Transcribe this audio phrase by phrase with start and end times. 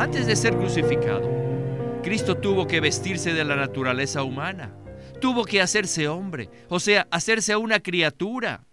[0.00, 1.30] Antes de ser crucificado,
[2.02, 4.74] Cristo tuvo que vestirse de la naturaleza humana,
[5.20, 8.64] tuvo que hacerse hombre, o sea, hacerse una criatura.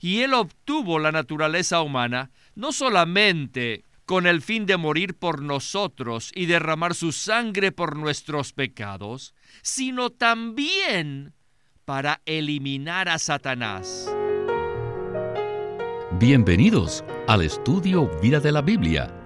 [0.00, 6.32] Y Él obtuvo la naturaleza humana no solamente con el fin de morir por nosotros
[6.34, 11.32] y derramar su sangre por nuestros pecados, sino también
[11.84, 14.12] para eliminar a Satanás.
[16.18, 19.25] Bienvenidos al estudio Vida de la Biblia.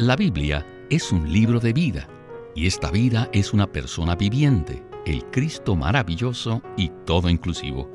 [0.00, 2.08] La Biblia es un libro de vida
[2.54, 7.90] y esta vida es una persona viviente, el Cristo maravilloso y todo inclusivo.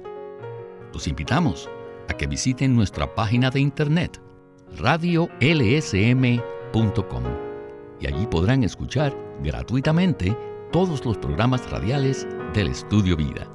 [0.91, 1.69] Los invitamos
[2.09, 4.21] a que visiten nuestra página de internet
[4.75, 5.43] radiolsm.com
[8.01, 10.37] y allí podrán escuchar gratuitamente
[10.73, 13.49] todos los programas radiales del Estudio Vida.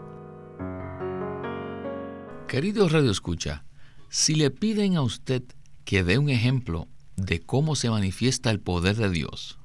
[2.46, 3.66] Querido Radio Escucha,
[4.08, 5.42] si le piden a usted
[5.84, 9.58] que dé un ejemplo de cómo se manifiesta el poder de Dios,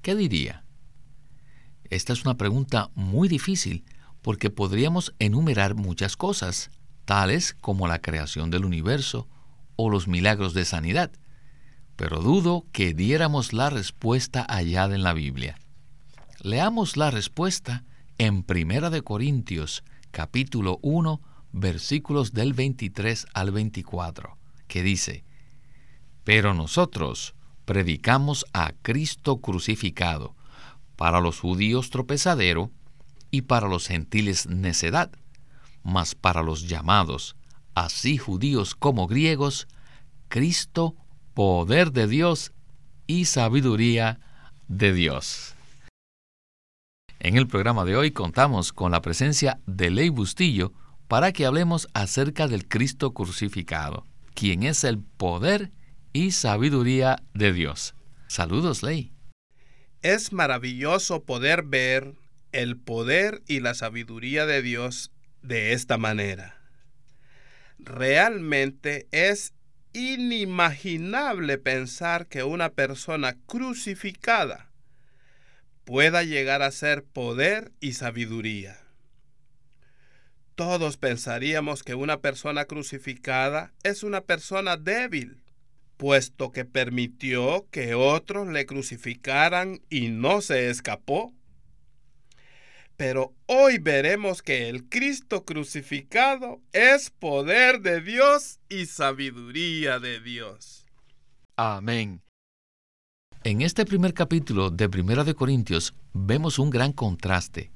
[0.00, 0.64] ¿qué diría?
[1.84, 3.84] Esta es una pregunta muy difícil
[4.22, 6.70] porque podríamos enumerar muchas cosas,
[7.04, 9.28] tales como la creación del universo
[9.74, 11.10] o los milagros de sanidad,
[11.96, 15.58] pero dudo que diéramos la respuesta allá en la Biblia.
[16.42, 17.84] Leamos la respuesta
[18.18, 21.20] en Primera de Corintios, capítulo 1,
[21.52, 25.24] versículos del 23 al 24, que dice,
[26.32, 30.36] Pero nosotros predicamos a Cristo crucificado,
[30.94, 32.70] para los judíos tropezadero
[33.32, 35.10] y para los gentiles necedad,
[35.82, 37.34] mas para los llamados,
[37.74, 39.66] así judíos como griegos,
[40.28, 40.94] Cristo,
[41.34, 42.52] poder de Dios
[43.08, 44.20] y sabiduría
[44.68, 45.56] de Dios.
[47.18, 50.72] En el programa de hoy contamos con la presencia de Ley Bustillo,
[51.08, 55.72] para que hablemos acerca del Cristo crucificado, quien es el poder
[56.12, 57.94] y sabiduría de Dios.
[58.26, 59.12] Saludos, Ley.
[60.02, 62.14] Es maravilloso poder ver
[62.52, 65.12] el poder y la sabiduría de Dios
[65.42, 66.58] de esta manera.
[67.78, 69.52] Realmente es
[69.92, 74.70] inimaginable pensar que una persona crucificada
[75.84, 78.78] pueda llegar a ser poder y sabiduría.
[80.54, 85.42] Todos pensaríamos que una persona crucificada es una persona débil,
[86.00, 91.34] puesto que permitió que otros le crucificaran y no se escapó.
[92.96, 100.86] Pero hoy veremos que el Cristo crucificado es poder de Dios y sabiduría de Dios.
[101.56, 102.22] Amén.
[103.44, 107.72] En este primer capítulo de Primera de Corintios vemos un gran contraste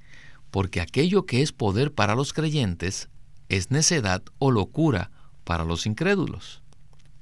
[0.50, 3.10] porque aquello que es poder para los creyentes
[3.50, 5.10] es necedad o locura
[5.44, 6.63] para los incrédulos.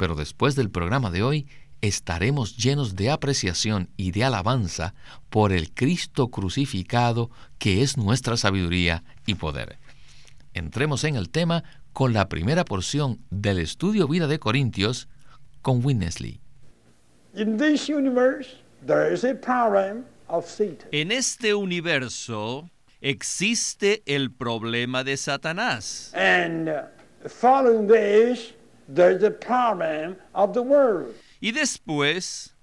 [0.02, 1.46] Pero después del programa de hoy
[1.80, 4.94] estaremos llenos de apreciación y de alabanza
[5.30, 7.30] por el Cristo crucificado
[7.60, 9.78] que es nuestra sabiduría y poder.
[10.54, 15.08] Entremos en el tema con la primera porción del estudio Vida de Corintios
[15.60, 16.40] con Winnesley.
[20.90, 22.68] En este universo
[23.00, 26.12] existe el problema de Satanás.
[31.40, 32.54] Y después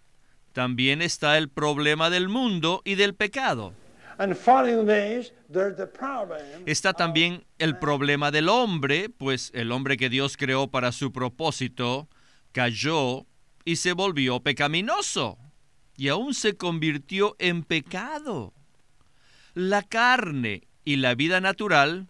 [0.54, 3.74] también está el problema del mundo y del pecado.
[6.66, 12.10] Está también el problema del hombre, pues el hombre que Dios creó para su propósito
[12.52, 13.26] cayó
[13.64, 15.38] y se volvió pecaminoso
[15.96, 18.54] y aún se convirtió en pecado.
[19.54, 22.08] La carne y la vida natural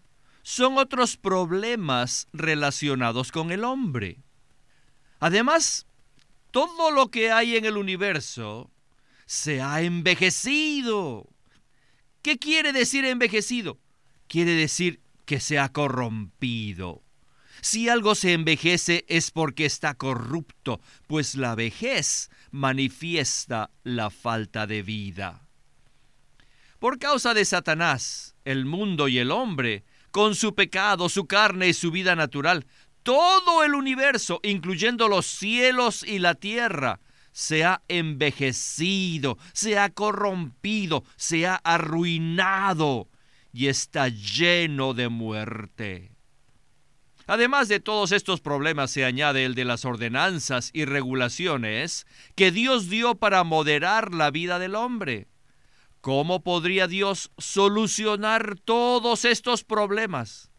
[0.50, 4.18] son otros problemas relacionados con el hombre.
[5.20, 5.86] Además,
[6.50, 8.68] todo lo que hay en el universo
[9.26, 11.28] se ha envejecido.
[12.22, 13.78] ¿Qué quiere decir envejecido?
[14.26, 17.04] Quiere decir que se ha corrompido.
[17.60, 24.82] Si algo se envejece es porque está corrupto, pues la vejez manifiesta la falta de
[24.82, 25.46] vida.
[26.80, 31.72] Por causa de Satanás, el mundo y el hombre, con su pecado, su carne y
[31.72, 32.66] su vida natural,
[33.02, 37.00] todo el universo, incluyendo los cielos y la tierra,
[37.32, 43.08] se ha envejecido, se ha corrompido, se ha arruinado
[43.52, 46.12] y está lleno de muerte.
[47.26, 52.90] Además de todos estos problemas se añade el de las ordenanzas y regulaciones que Dios
[52.90, 55.28] dio para moderar la vida del hombre.
[56.00, 60.50] ¿Cómo podría Dios solucionar todos estos problemas?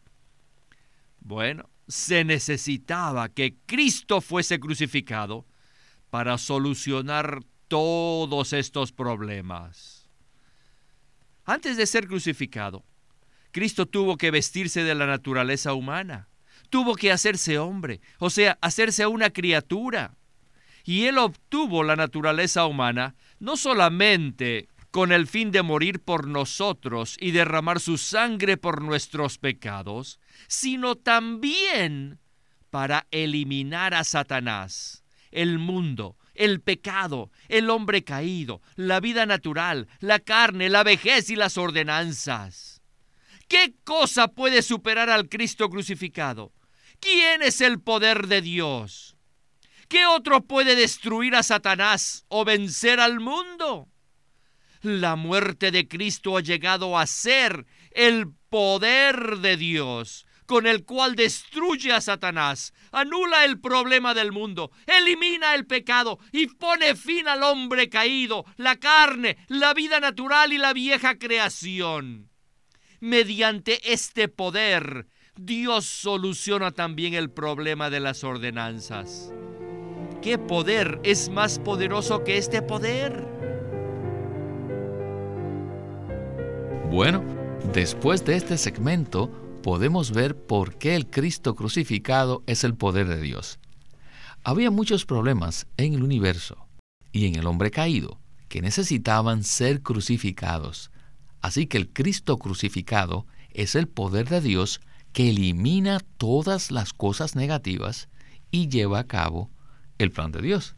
[1.20, 5.46] Bueno, se necesitaba que Cristo fuese crucificado
[6.12, 10.10] para solucionar todos estos problemas.
[11.46, 12.84] Antes de ser crucificado,
[13.52, 16.28] Cristo tuvo que vestirse de la naturaleza humana,
[16.70, 20.18] tuvo que hacerse hombre, o sea, hacerse una criatura.
[20.84, 27.16] Y él obtuvo la naturaleza humana no solamente con el fin de morir por nosotros
[27.20, 32.20] y derramar su sangre por nuestros pecados, sino también
[32.70, 40.20] para eliminar a Satanás, el mundo, el pecado, el hombre caído, la vida natural, la
[40.20, 42.82] carne, la vejez y las ordenanzas.
[43.48, 46.54] ¿Qué cosa puede superar al Cristo crucificado?
[47.00, 49.18] ¿Quién es el poder de Dios?
[49.90, 53.91] ¿Qué otro puede destruir a Satanás o vencer al mundo?
[54.82, 61.16] La muerte de Cristo ha llegado a ser el poder de Dios con el cual
[61.16, 67.44] destruye a Satanás, anula el problema del mundo, elimina el pecado y pone fin al
[67.44, 72.30] hombre caído, la carne, la vida natural y la vieja creación.
[73.00, 75.08] Mediante este poder,
[75.38, 79.32] Dios soluciona también el problema de las ordenanzas.
[80.22, 83.41] ¿Qué poder es más poderoso que este poder?
[86.92, 87.24] Bueno,
[87.74, 89.32] después de este segmento
[89.64, 93.60] podemos ver por qué el Cristo crucificado es el poder de Dios.
[94.44, 96.68] Había muchos problemas en el universo
[97.14, 100.92] y en el hombre caído que necesitaban ser crucificados.
[101.40, 104.82] Así que el Cristo crucificado es el poder de Dios
[105.14, 108.10] que elimina todas las cosas negativas
[108.52, 109.50] y lleva a cabo
[109.98, 110.76] el plan de Dios.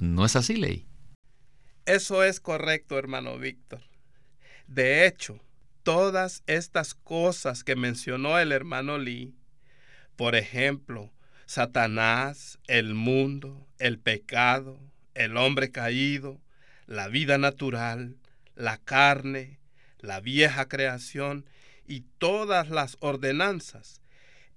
[0.00, 0.84] ¿No es así, Ley?
[1.86, 3.89] Eso es correcto, hermano Víctor.
[4.70, 5.40] De hecho,
[5.82, 9.34] todas estas cosas que mencionó el hermano Lee,
[10.14, 11.10] por ejemplo,
[11.44, 14.78] Satanás, el mundo, el pecado,
[15.14, 16.40] el hombre caído,
[16.86, 18.16] la vida natural,
[18.54, 19.58] la carne,
[19.98, 21.46] la vieja creación
[21.88, 24.00] y todas las ordenanzas,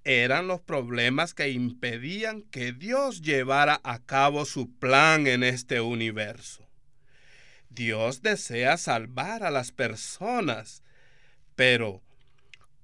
[0.04, 6.63] eran los problemas que impedían que Dios llevara a cabo su plan en este universo.
[7.74, 10.84] Dios desea salvar a las personas,
[11.56, 12.04] pero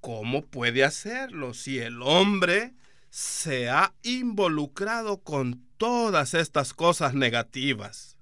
[0.00, 2.74] ¿cómo puede hacerlo si el hombre
[3.08, 8.16] se ha involucrado con todas estas cosas negativas?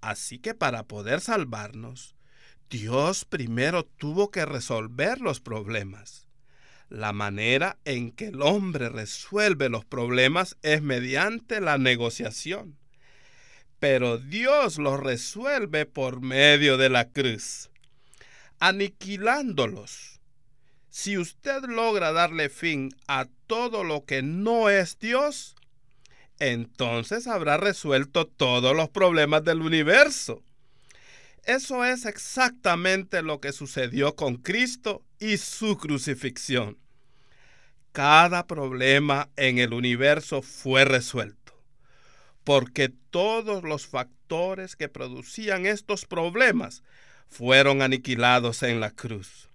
[0.00, 2.14] Así que para poder salvarnos,
[2.70, 6.26] Dios primero tuvo que resolver los problemas.
[6.88, 12.78] La manera en que el hombre resuelve los problemas es mediante la negociación
[13.84, 17.68] pero Dios lo resuelve por medio de la cruz,
[18.58, 20.22] aniquilándolos.
[20.88, 25.54] Si usted logra darle fin a todo lo que no es Dios,
[26.38, 30.42] entonces habrá resuelto todos los problemas del universo.
[31.42, 36.78] Eso es exactamente lo que sucedió con Cristo y su crucifixión.
[37.92, 41.43] Cada problema en el universo fue resuelto
[42.44, 46.82] porque todos los factores que producían estos problemas
[47.26, 49.48] fueron aniquilados en la cruz.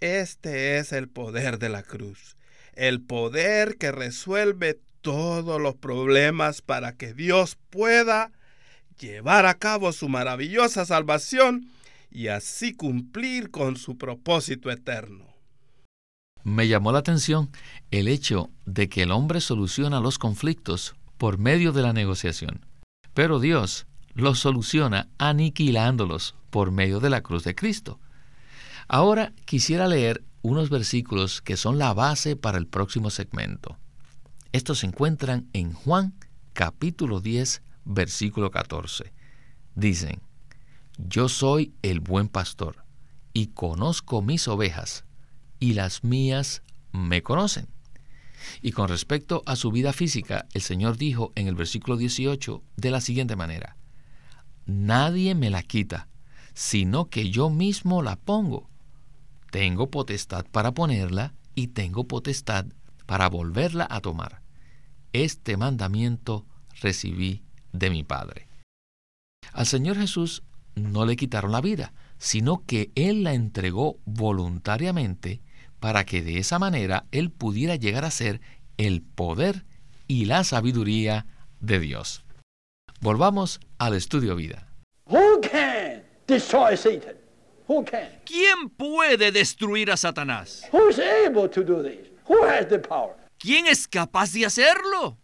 [0.00, 2.36] Este es el poder de la cruz,
[2.74, 8.32] el poder que resuelve todos los problemas para que Dios pueda
[8.98, 11.70] llevar a cabo su maravillosa salvación
[12.10, 15.26] y así cumplir con su propósito eterno.
[16.42, 17.50] Me llamó la atención
[17.90, 22.66] el hecho de que el hombre soluciona los conflictos por medio de la negociación.
[23.14, 28.00] Pero Dios los soluciona aniquilándolos por medio de la cruz de Cristo.
[28.88, 33.76] Ahora quisiera leer unos versículos que son la base para el próximo segmento.
[34.52, 36.14] Estos se encuentran en Juan
[36.52, 39.12] capítulo 10, versículo 14.
[39.74, 40.22] Dicen,
[40.96, 42.84] Yo soy el buen pastor,
[43.34, 45.04] y conozco mis ovejas,
[45.60, 47.66] y las mías me conocen.
[48.62, 52.90] Y con respecto a su vida física, el Señor dijo en el versículo 18 de
[52.90, 53.76] la siguiente manera,
[54.66, 56.08] Nadie me la quita,
[56.54, 58.68] sino que yo mismo la pongo.
[59.50, 62.66] Tengo potestad para ponerla y tengo potestad
[63.06, 64.42] para volverla a tomar.
[65.12, 66.46] Este mandamiento
[66.80, 68.48] recibí de mi Padre.
[69.52, 70.42] Al Señor Jesús
[70.74, 75.40] no le quitaron la vida, sino que Él la entregó voluntariamente
[75.80, 78.40] para que de esa manera Él pudiera llegar a ser
[78.76, 79.64] el poder
[80.06, 81.26] y la sabiduría
[81.60, 82.24] de Dios.
[83.00, 84.68] Volvamos al estudio vida.
[88.24, 90.62] ¿Quién puede destruir a Satanás?
[93.38, 95.18] ¿Quién es capaz de hacerlo?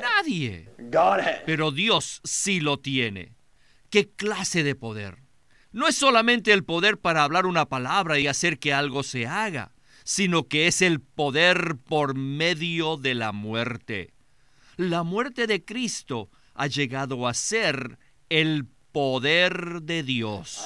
[0.00, 0.68] Nadie.
[1.46, 3.34] Pero Dios sí lo tiene.
[3.90, 5.23] ¿Qué clase de poder?
[5.74, 9.72] No es solamente el poder para hablar una palabra y hacer que algo se haga,
[10.04, 14.14] sino que es el poder por medio de la muerte.
[14.76, 20.64] La muerte de Cristo ha llegado a ser el poder de Dios.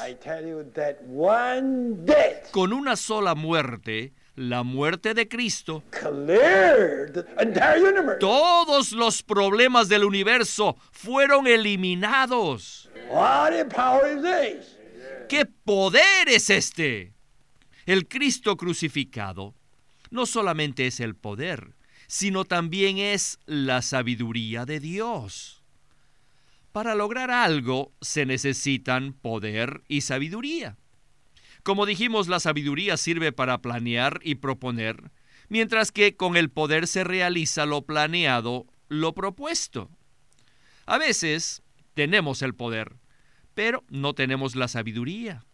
[2.50, 5.84] Con una sola muerte, la muerte de Cristo,
[8.20, 12.90] todos los problemas del universo fueron eliminados.
[15.28, 17.12] ¿Qué poder es este?
[17.84, 19.54] El Cristo crucificado
[20.10, 21.74] no solamente es el poder,
[22.06, 25.62] sino también es la sabiduría de Dios.
[26.72, 30.78] Para lograr algo se necesitan poder y sabiduría.
[31.62, 35.10] Como dijimos, la sabiduría sirve para planear y proponer,
[35.50, 39.90] mientras que con el poder se realiza lo planeado, lo propuesto.
[40.86, 42.96] A veces tenemos el poder,
[43.58, 45.44] pero no tenemos la sabiduría.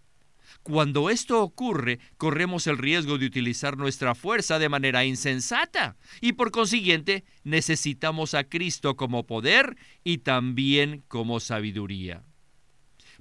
[0.63, 6.51] Cuando esto ocurre, corremos el riesgo de utilizar nuestra fuerza de manera insensata y por
[6.51, 12.25] consiguiente necesitamos a Cristo como poder y también como sabiduría.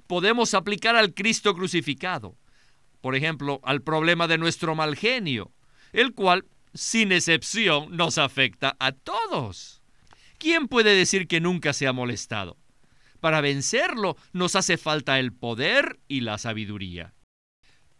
[0.06, 2.36] Podemos aplicar al Cristo crucificado,
[3.00, 5.50] por ejemplo, al problema de nuestro mal genio,
[5.94, 9.80] el cual, sin excepción, nos afecta a todos.
[10.36, 12.58] ¿Quién puede decir que nunca se ha molestado?
[13.24, 17.14] Para vencerlo nos hace falta el poder y la sabiduría.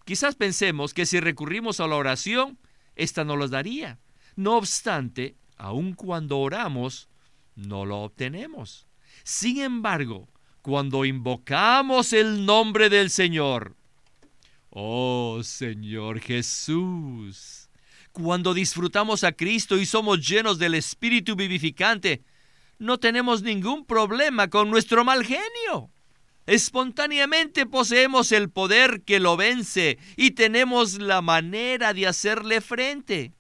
[0.04, 2.58] Quizás pensemos que si recurrimos a la oración,
[2.94, 3.98] esta no los daría.
[4.36, 7.08] No obstante, aun cuando oramos,
[7.56, 8.86] no lo obtenemos.
[9.22, 10.28] Sin embargo,
[10.60, 13.76] cuando invocamos el nombre del Señor,
[14.68, 17.70] Oh Señor Jesús,
[18.12, 22.22] cuando disfrutamos a Cristo y somos llenos del Espíritu vivificante,
[22.84, 25.90] no tenemos ningún problema con nuestro mal genio.
[26.46, 33.32] Espontáneamente poseemos el poder que lo vence y tenemos la manera de hacerle frente.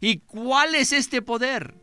[0.00, 1.74] ¿Y cuál es este poder?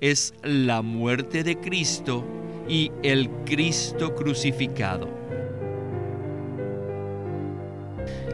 [0.00, 2.26] Es la muerte de Cristo
[2.68, 5.08] y el Cristo crucificado.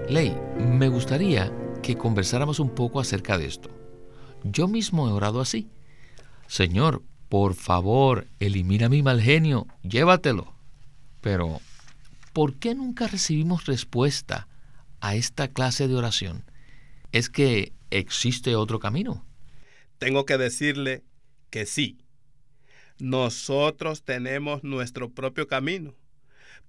[0.09, 1.53] Ley, me gustaría
[1.83, 3.71] que conversáramos un poco acerca de esto.
[4.43, 5.69] Yo mismo he orado así.
[6.47, 10.53] Señor, por favor, elimina mi mal genio, llévatelo.
[11.23, 11.61] Pero,
[12.35, 14.49] ¿por qué nunca recibimos respuesta
[15.01, 16.45] a esta clase de oración?
[17.13, 19.25] ¿Es que existe otro camino?
[19.99, 21.05] Tengo que decirle
[21.49, 22.05] que sí.
[22.99, 25.95] Nosotros tenemos nuestro propio camino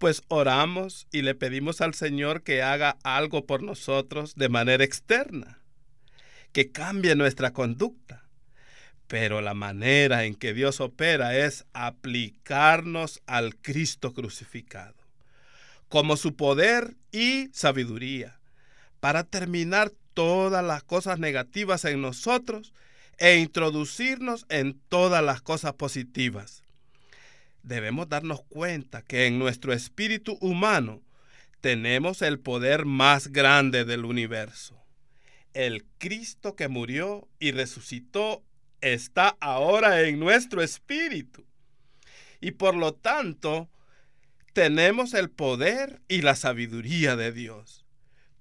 [0.02, 5.60] pues oramos y le pedimos al Señor que haga algo por nosotros de manera externa,
[6.54, 8.21] que cambie nuestra conducta.
[9.12, 14.96] Pero la manera en que Dios opera es aplicarnos al Cristo crucificado,
[15.90, 18.40] como su poder y sabiduría,
[19.02, 22.74] para terminar todas las cosas negativas en nosotros
[23.18, 26.64] e introducirnos en todas las cosas positivas
[27.64, 31.02] debemos darnos cuenta que en nuestro espíritu humano
[31.60, 34.76] tenemos el poder más grande del universo.
[35.54, 38.44] El Cristo que murió y resucitó
[38.82, 41.46] está ahora en nuestro espíritu.
[42.40, 43.70] Y por lo tanto,
[44.54, 47.86] tenemos el poder y la sabiduría de Dios.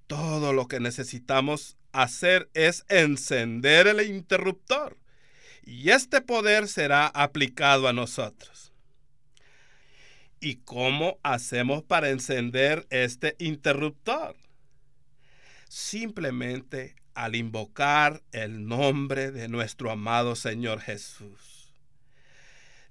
[0.06, 4.96] Todo lo que necesitamos hacer es encender el interruptor.
[5.62, 8.72] Y este poder será aplicado a nosotros.
[10.40, 14.34] ¿Y cómo hacemos para encender este interruptor?
[15.68, 21.74] Simplemente al invocar el nombre de nuestro amado Señor Jesús.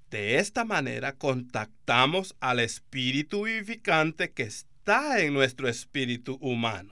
[0.10, 6.92] De esta manera contactamos al espíritu vivificante que está en nuestro espíritu humano.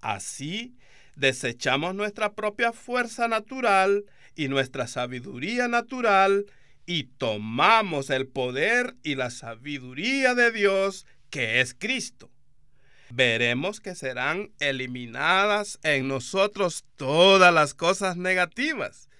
[0.00, 0.74] Así
[1.14, 4.04] desechamos nuestra propia fuerza natural
[4.34, 6.46] y nuestra sabiduría natural
[6.86, 12.31] y tomamos el poder y la sabiduría de Dios que es Cristo.
[13.14, 19.10] Veremos que serán eliminadas en nosotros todas las cosas negativas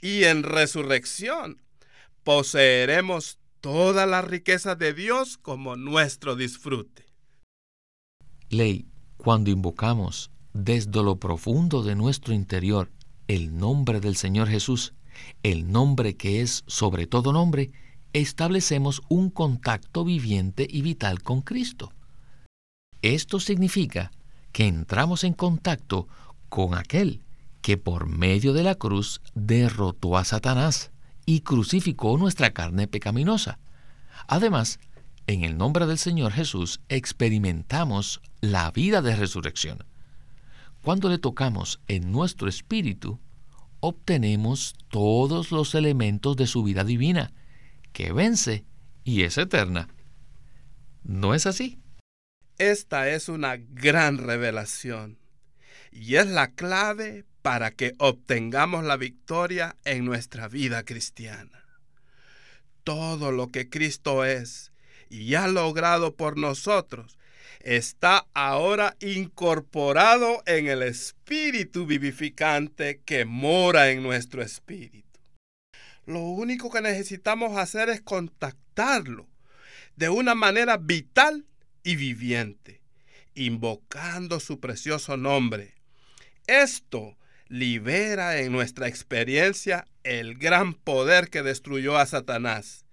[0.00, 1.60] y en resurrección
[2.24, 7.04] poseeremos todas las riquezas de Dios como nuestro disfrute.
[8.48, 8.86] Ley,
[9.18, 12.90] cuando invocamos desde lo profundo de nuestro interior
[13.28, 14.94] el nombre del Señor Jesús,
[15.42, 17.70] el nombre que es sobre todo nombre,
[18.14, 21.92] establecemos un contacto viviente y vital con Cristo.
[23.02, 24.10] Esto significa
[24.52, 26.08] que entramos en contacto
[26.48, 27.22] con aquel
[27.60, 30.92] que por medio de la cruz derrotó a Satanás
[31.26, 33.58] y crucificó nuestra carne pecaminosa.
[34.28, 34.78] Además,
[35.26, 39.84] en el nombre del Señor Jesús experimentamos la vida de resurrección.
[40.82, 43.18] Cuando le tocamos en nuestro espíritu,
[43.80, 47.32] obtenemos todos los elementos de su vida divina,
[47.92, 48.64] que vence
[49.02, 49.88] y es eterna.
[51.02, 51.80] ¿No es así?
[52.58, 55.18] Esta es una gran revelación
[55.92, 61.66] y es la clave para que obtengamos la victoria en nuestra vida cristiana.
[62.82, 64.72] Todo lo que Cristo es
[65.10, 67.18] y ha logrado por nosotros
[67.60, 75.20] está ahora incorporado en el espíritu vivificante que mora en nuestro espíritu.
[76.06, 79.26] Lo único que necesitamos hacer es contactarlo
[79.96, 81.44] de una manera vital
[81.86, 82.80] y viviente,
[83.36, 85.76] invocando su precioso nombre.
[86.48, 87.16] Esto
[87.46, 92.86] libera en nuestra experiencia el gran poder que destruyó a Satanás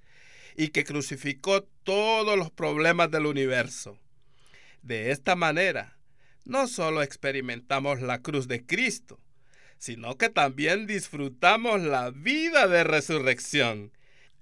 [0.55, 3.97] y que crucificó todos los problemas del universo.
[4.83, 5.97] De esta manera,
[6.45, 9.19] no solo experimentamos la cruz de Cristo,
[9.79, 13.91] sino que también disfrutamos la vida de resurrección,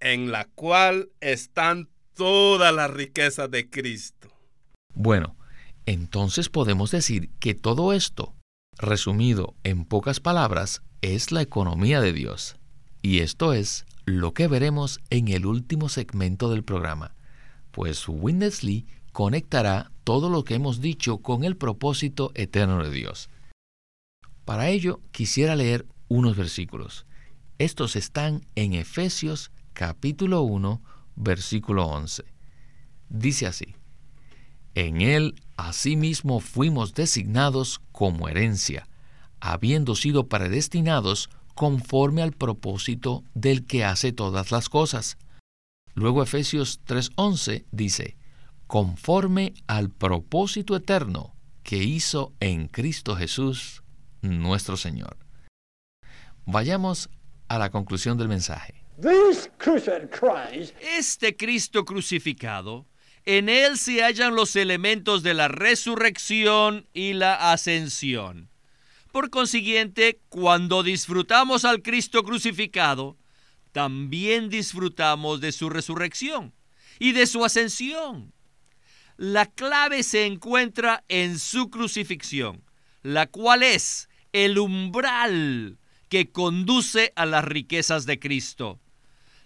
[0.02, 4.31] en la cual están todas las riquezas de Cristo.
[4.94, 5.36] Bueno,
[5.86, 8.34] entonces podemos decir que todo esto,
[8.78, 12.58] resumido en pocas palabras, es la economía de Dios.
[13.02, 17.16] Y esto es lo que veremos en el último segmento del programa,
[17.72, 18.08] pues
[18.64, 23.30] Lee conectará todo lo que hemos dicho con el propósito eterno de Dios.
[24.46, 27.06] Para ello quisiera leer unos versículos.
[27.58, 30.82] Estos están en Efesios capítulo 1,
[31.16, 32.24] versículo 11.
[33.10, 33.76] Dice así,
[34.76, 38.88] En él asimismo fuimos designados como herencia,
[39.40, 45.18] habiendo sido predestinados conforme al propósito del que hace todas las cosas.
[45.94, 48.18] Luego Efesios 3:11 dice,
[48.68, 53.84] conforme al propósito eterno que hizo en Cristo Jesús,
[54.22, 55.18] nuestro Señor.
[56.46, 57.10] Vayamos
[57.50, 58.84] a la conclusión del mensaje.
[60.98, 62.86] Este Cristo crucificado,
[63.26, 68.50] en él se hallan los elementos de la resurrección y la ascensión.
[69.12, 73.18] Por consiguiente, cuando disfrutamos al Cristo crucificado,
[73.72, 76.54] también disfrutamos de su resurrección
[77.00, 78.34] y de su ascensión.
[79.18, 82.64] La clave se encuentra en su crucifixión,
[83.04, 85.78] la cual es el umbral
[86.10, 88.81] que conduce a las riquezas de Cristo.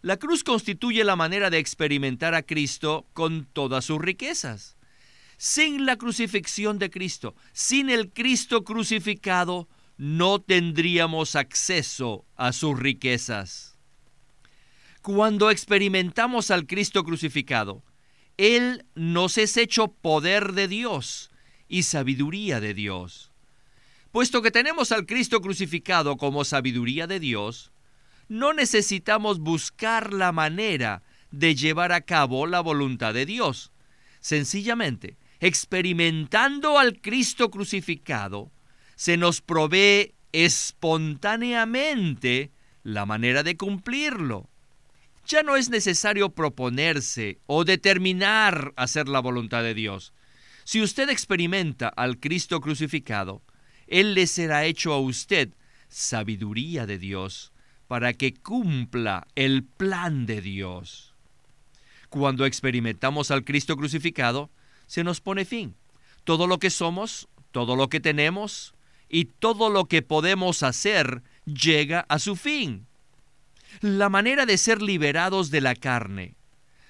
[0.05, 4.77] La cruz constituye la manera de experimentar a Cristo con todas sus riquezas.
[5.35, 13.79] Sin la crucifixión de Cristo, sin el Cristo crucificado, no tendríamos acceso a sus riquezas.
[15.01, 17.83] Cuando experimentamos al Cristo crucificado,
[18.37, 21.31] Él nos es hecho poder de Dios
[21.67, 23.31] y sabiduría de Dios.
[24.11, 27.71] Puesto que tenemos al Cristo crucificado como sabiduría de Dios,
[28.27, 33.71] no necesitamos buscar la manera de llevar a cabo la voluntad de Dios.
[34.19, 38.51] Sencillamente, experimentando al Cristo crucificado,
[38.95, 42.51] se nos provee espontáneamente
[42.83, 44.49] la manera de cumplirlo.
[45.27, 50.13] Ya no es necesario proponerse o determinar hacer la voluntad de Dios.
[50.63, 53.41] Si usted experimenta al Cristo crucificado,
[53.87, 55.53] Él le será hecho a usted
[55.87, 57.53] sabiduría de Dios
[57.87, 61.13] para que cumpla el plan de Dios.
[62.09, 64.49] Cuando experimentamos al Cristo crucificado,
[64.87, 65.75] se nos pone fin.
[66.23, 68.73] Todo lo que somos, todo lo que tenemos
[69.09, 72.87] y todo lo que podemos hacer llega a su fin.
[73.81, 76.35] La manera de ser liberados de la carne,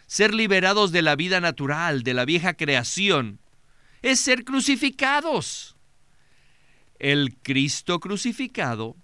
[0.06, 3.40] ser liberados de la vida natural, de la vieja creación,
[4.02, 5.76] es ser crucificados.
[7.00, 8.96] El Cristo crucificado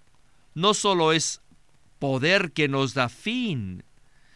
[0.54, 1.41] no solo es
[2.02, 3.84] poder que nos da fin,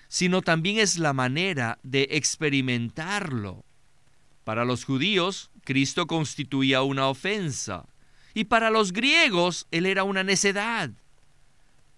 [0.07, 3.65] sino también es la manera de experimentarlo.
[4.45, 7.89] Para los judíos, Cristo constituía una ofensa,
[8.35, 10.93] y para los griegos Él era una necedad.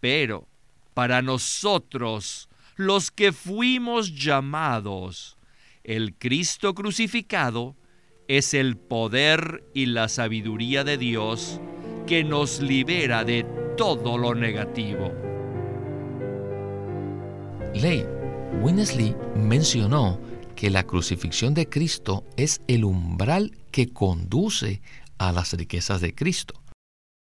[0.01, 0.49] Pero
[0.95, 5.37] para nosotros, los que fuimos llamados,
[5.85, 7.77] el Cristo crucificado
[8.27, 11.61] es el poder y la sabiduría de Dios
[12.07, 13.45] que nos libera de
[13.77, 15.28] todo lo negativo.
[17.81, 18.05] Ley,
[18.61, 20.21] Winnesley mencionó
[20.57, 24.83] que la crucifixión de Cristo es el umbral que conduce
[25.17, 26.61] a las riquezas de Cristo.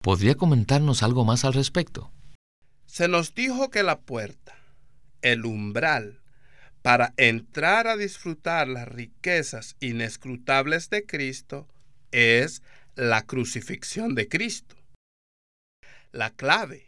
[0.03, 2.11] ¿Podría comentarnos algo más al respecto?
[2.85, 4.55] Se nos dijo que la puerta,
[5.23, 6.21] el umbral
[6.83, 11.67] para entrar a disfrutar las riquezas inescrutables de Cristo
[12.11, 12.61] es
[12.93, 14.75] la crucifixión de Cristo.
[16.11, 16.84] La clave,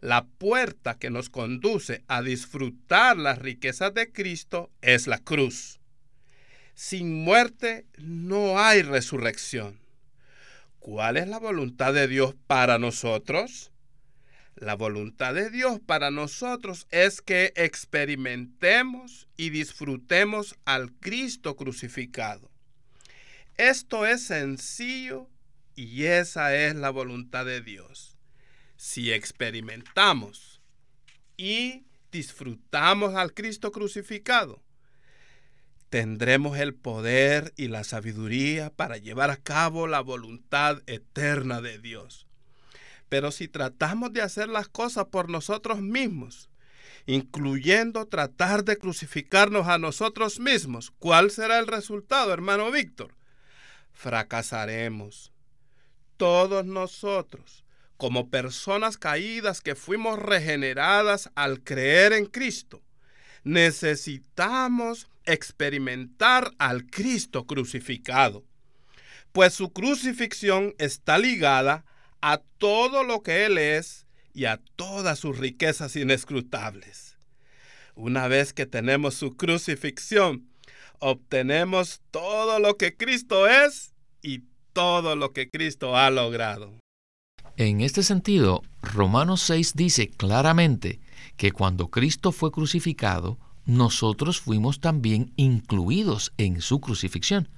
[0.00, 5.80] la puerta que nos conduce a disfrutar las riquezas de Cristo es la cruz.
[6.74, 9.80] Sin muerte no hay resurrección.
[10.78, 13.72] ¿Cuál es la voluntad de Dios para nosotros?
[14.54, 22.50] La voluntad de Dios para nosotros es que experimentemos y disfrutemos al Cristo crucificado.
[23.56, 25.28] Esto es sencillo
[25.74, 28.15] y esa es la voluntad de Dios.
[28.76, 30.60] Si experimentamos
[31.36, 34.62] y disfrutamos al Cristo crucificado,
[35.90, 42.26] tendremos el poder y la sabiduría para llevar a cabo la voluntad eterna de Dios.
[43.08, 46.50] Pero si tratamos de hacer las cosas por nosotros mismos,
[47.06, 53.14] incluyendo tratar de crucificarnos a nosotros mismos, ¿cuál será el resultado, hermano Víctor?
[53.96, 55.32] fracasaremos.
[56.16, 57.64] Todos nosotros,
[57.96, 62.82] como personas caídas que fuimos regeneradas al creer en Cristo,
[63.44, 68.44] necesitamos experimentar al Cristo crucificado,
[69.32, 71.84] pues su crucifixión está ligada
[72.20, 77.16] a todo lo que Él es y a todas sus riquezas inescrutables.
[77.94, 80.48] Una vez que tenemos su crucifixión,
[80.98, 86.78] obtenemos todo lo que Cristo es y todo lo que Cristo ha logrado.
[87.58, 91.00] En este sentido, Romanos 6 dice claramente
[91.38, 97.48] que cuando Cristo fue crucificado, nosotros fuimos también incluidos en su crucifixión.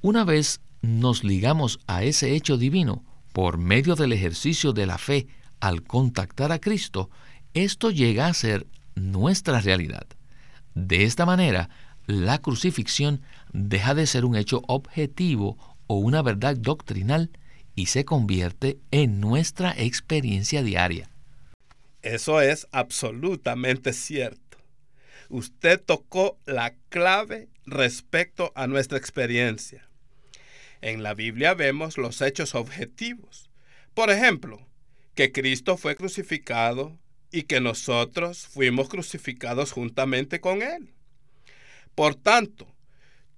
[0.00, 5.28] Una vez nos ligamos a ese hecho divino por medio del ejercicio de la fe
[5.60, 7.08] al contactar a Cristo,
[7.54, 10.06] esto llega a ser nuestra realidad.
[10.74, 11.70] De esta manera,
[12.06, 13.22] la crucifixión
[13.52, 17.30] deja de ser un hecho objetivo o una verdad doctrinal
[17.74, 21.10] y se convierte en nuestra experiencia diaria.
[22.02, 24.58] Eso es absolutamente cierto.
[25.28, 29.88] Usted tocó la clave respecto a nuestra experiencia.
[30.80, 33.48] En la Biblia vemos los hechos objetivos.
[33.94, 34.60] Por ejemplo,
[35.14, 36.98] que Cristo fue crucificado
[37.30, 40.92] y que nosotros fuimos crucificados juntamente con Él.
[41.94, 42.66] Por tanto,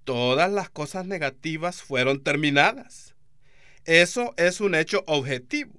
[0.04, 3.14] todas las cosas negativas fueron terminadas.
[3.86, 5.72] Eso es un hecho objetivo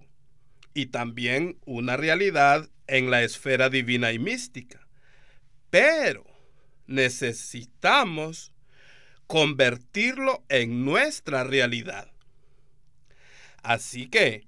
[0.74, 4.88] y también una realidad en la esfera divina y mística.
[5.70, 6.26] Pero
[6.86, 8.54] necesitamos
[9.28, 12.10] convertirlo en nuestra realidad.
[13.62, 14.48] Así que,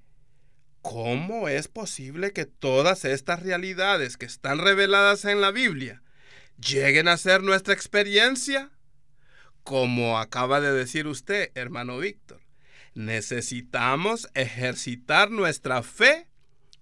[0.82, 6.02] ¿cómo es posible que todas estas realidades que están reveladas en la Biblia
[6.66, 8.72] lleguen a ser nuestra experiencia,
[9.66, 12.40] como acaba de decir usted, hermano Víctor,
[13.00, 16.28] necesitamos ejercitar nuestra fe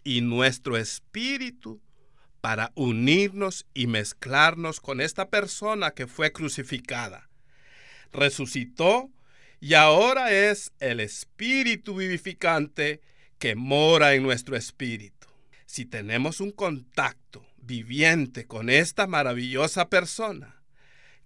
[0.03, 1.80] y nuestro espíritu
[2.41, 7.30] para unirnos y mezclarnos con esta persona que fue crucificada,
[8.12, 9.12] resucitó
[9.60, 13.01] y ahora es el espíritu vivificante
[13.38, 15.27] que mora en nuestro espíritu.
[15.67, 20.63] Si tenemos un contacto viviente con esta maravillosa persona,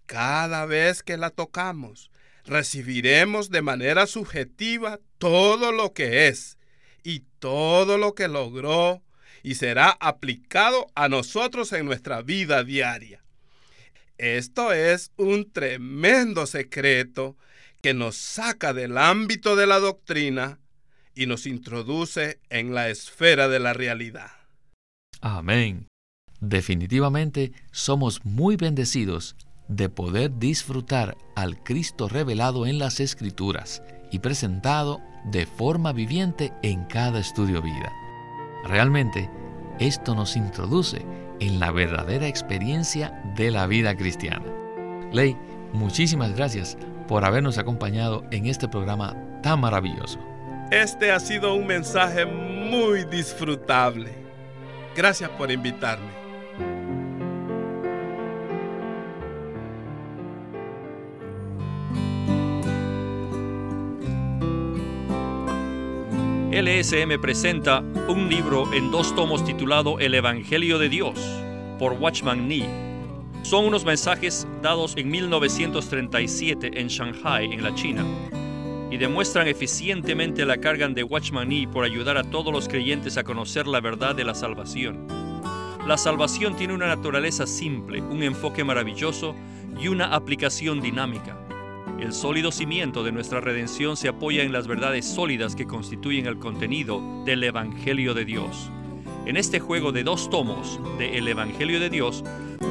[0.06, 2.11] cada vez que la tocamos,
[2.46, 6.58] recibiremos de manera subjetiva todo lo que es
[7.04, 9.02] y todo lo que logró
[9.44, 13.24] y será aplicado a nosotros en nuestra vida diaria.
[14.18, 17.38] Esto es un tremendo secreto
[17.82, 20.60] que nos saca del ámbito de la doctrina
[21.16, 24.32] y nos introduce en la esfera de la realidad.
[25.22, 25.88] Amén.
[26.40, 29.36] Definitivamente somos muy bendecidos
[29.72, 33.82] de poder disfrutar al Cristo revelado en las Escrituras
[34.12, 37.92] y presentado de forma viviente en cada estudio vida.
[38.66, 39.30] Realmente,
[39.80, 41.06] esto nos introduce
[41.40, 44.46] en la verdadera experiencia de la vida cristiana.
[45.12, 45.38] Ley,
[45.74, 50.20] muchísimas gracias por habernos acompañado en este programa tan maravilloso.
[50.70, 54.12] Este ha sido un mensaje muy disfrutable.
[54.96, 56.21] Gracias por invitarme.
[66.62, 71.20] LSM presenta un libro en dos tomos titulado El Evangelio de Dios
[71.80, 72.70] por Watchman Nee.
[73.42, 78.06] Son unos mensajes dados en 1937 en Shanghai, en la China,
[78.92, 83.24] y demuestran eficientemente la carga de Watchman Nee por ayudar a todos los creyentes a
[83.24, 85.08] conocer la verdad de la salvación.
[85.88, 89.34] La salvación tiene una naturaleza simple, un enfoque maravilloso
[89.82, 91.36] y una aplicación dinámica.
[92.02, 96.40] El sólido cimiento de nuestra redención se apoya en las verdades sólidas que constituyen el
[96.40, 98.72] contenido del Evangelio de Dios.
[99.28, 102.24] En este juego de dos tomos de El Evangelio de Dios,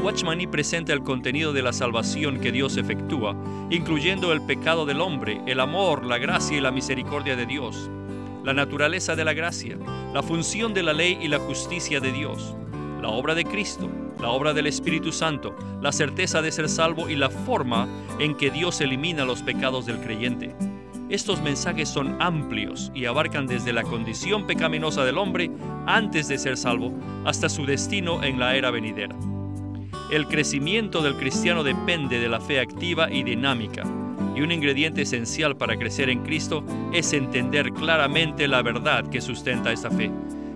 [0.02, 3.36] Watchman Nee presenta el contenido de la salvación que Dios efectúa,
[3.70, 7.88] incluyendo el pecado del hombre, el amor, la gracia y la misericordia de Dios,
[8.42, 9.78] la naturaleza de la gracia,
[10.12, 12.56] la función de la ley y la justicia de Dios,
[13.00, 13.88] la obra de Cristo,
[14.20, 18.50] la obra del Espíritu Santo, la certeza de ser salvo y la forma en que
[18.50, 20.54] Dios elimina los pecados del creyente.
[21.08, 25.50] Estos mensajes son amplios y abarcan desde la condición pecaminosa del hombre
[25.86, 26.92] antes de ser salvo
[27.24, 29.16] hasta su destino en la era venidera.
[30.12, 33.84] El crecimiento del cristiano depende de la fe activa y dinámica,
[34.36, 39.72] y un ingrediente esencial para crecer en Cristo es entender claramente la verdad que sustenta
[39.72, 40.10] esta fe.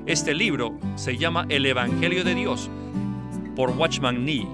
[0.07, 2.69] Este libro se llama El Evangelio de Dios
[3.57, 4.47] por Watchman Nee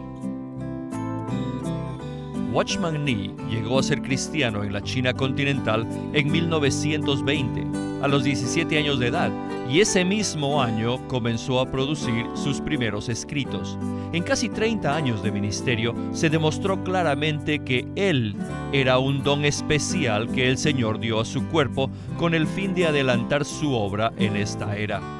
[2.52, 7.66] Watchman Nee llegó a ser cristiano en la China continental en 1920,
[8.00, 9.32] a los 17 años de edad,
[9.68, 13.76] y ese mismo año comenzó a producir sus primeros escritos.
[14.12, 18.36] En casi 30 años de ministerio se demostró claramente que él
[18.72, 22.86] era un don especial que el Señor dio a su cuerpo con el fin de
[22.86, 25.19] adelantar su obra en esta era.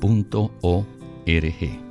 [0.00, 0.84] punto o
[1.26, 1.87] r g